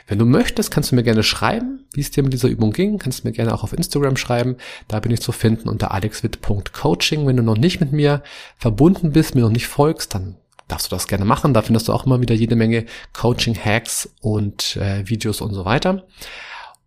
Wenn 0.08 0.18
du 0.18 0.26
möchtest, 0.26 0.72
kannst 0.72 0.92
du 0.92 0.96
mir 0.96 1.04
gerne 1.04 1.24
schreiben, 1.24 1.86
wie 1.94 2.02
es 2.02 2.10
dir 2.10 2.24
mit 2.24 2.34
dieser 2.34 2.50
Übung 2.50 2.72
ging. 2.72 2.98
Kannst 2.98 3.24
du 3.24 3.28
mir 3.28 3.34
gerne 3.34 3.54
auch 3.54 3.64
auf 3.64 3.74
Instagram 3.74 4.18
schreiben. 4.18 4.56
Da 4.88 5.00
bin 5.00 5.12
ich 5.12 5.22
zu 5.22 5.32
finden 5.32 5.70
unter 5.70 5.92
alexwit.coaching. 5.92 7.28
Wenn 7.28 7.38
du 7.38 7.44
noch 7.44 7.58
nicht 7.58 7.80
mit 7.80 7.92
mir 7.92 8.24
verbunden 8.58 9.12
bist, 9.12 9.36
mir 9.36 9.42
noch 9.42 9.50
nicht 9.50 9.68
folgst, 9.68 10.16
dann 10.16 10.38
darfst 10.68 10.92
du 10.92 10.96
das 10.96 11.08
gerne 11.08 11.26
machen. 11.26 11.54
Da 11.54 11.62
findest 11.62 11.88
du 11.88 11.94
auch 11.94 12.06
immer 12.06 12.22
wieder 12.22 12.36
jede 12.36 12.56
Menge 12.56 12.86
Coaching-Hacks 13.14 14.10
und 14.22 14.78
äh, 14.78 15.08
Videos 15.08 15.42
und 15.42 15.54
so 15.54 15.66
weiter. 15.66 16.06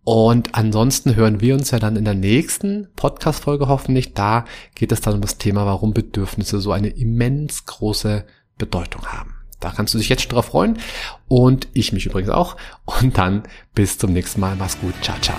Und 0.04 0.54
ansonsten 0.54 1.16
hören 1.16 1.40
wir 1.42 1.54
uns 1.54 1.70
ja 1.70 1.78
dann 1.78 1.96
in 1.96 2.04
der 2.06 2.14
nächsten 2.14 2.88
Podcast-Folge 2.96 3.68
hoffentlich. 3.68 4.14
Da 4.14 4.46
geht 4.74 4.90
es 4.90 5.02
dann 5.02 5.14
um 5.14 5.20
das 5.20 5.36
Thema, 5.36 5.66
warum 5.66 5.92
Bedürfnisse 5.92 6.60
so 6.60 6.72
eine 6.72 6.88
immens 6.88 7.66
große 7.66 8.24
Bedeutung 8.56 9.06
haben. 9.06 9.34
Da 9.60 9.70
kannst 9.70 9.92
du 9.92 9.98
dich 9.98 10.08
jetzt 10.08 10.22
schon 10.22 10.30
drauf 10.30 10.46
freuen. 10.46 10.78
Und 11.26 11.68
ich 11.74 11.92
mich 11.92 12.06
übrigens 12.06 12.30
auch. 12.30 12.56
Und 12.84 13.18
dann 13.18 13.42
bis 13.74 13.98
zum 13.98 14.12
nächsten 14.12 14.40
Mal. 14.40 14.56
Mach's 14.56 14.80
gut. 14.80 14.94
Ciao, 15.02 15.18
ciao. 15.20 15.36